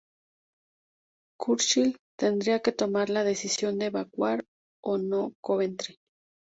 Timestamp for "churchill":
1.39-1.99